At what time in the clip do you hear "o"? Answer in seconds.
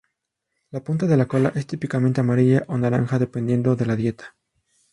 2.69-2.75